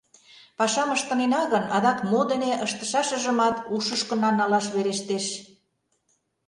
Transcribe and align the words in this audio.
Пашам 0.57 0.89
ыштынена 0.95 1.41
гын, 1.51 1.63
адак 1.75 1.99
мо 2.11 2.21
дене 2.31 2.51
ыштышашыжымат 2.65 3.55
ушышкына 3.75 4.29
налаш 4.39 4.65
верештеш. 4.75 5.25